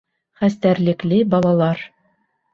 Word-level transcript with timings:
Хәстәрлекле 0.43 1.21
балалар. 1.35 1.87